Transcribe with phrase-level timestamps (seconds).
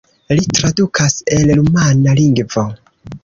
[0.37, 2.65] Li tradukas el rumana lingvo.